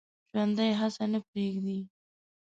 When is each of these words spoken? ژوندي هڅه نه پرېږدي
ژوندي 0.31 0.69
هڅه 0.79 1.05
نه 1.11 1.19
پرېږدي 1.27 1.79